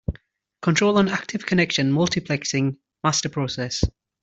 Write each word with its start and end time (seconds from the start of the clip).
Control 0.63 0.97
an 0.97 1.09
active 1.09 1.45
connection 1.45 1.91
multiplexing 1.91 2.77
master 3.03 3.29
process. 3.29 3.83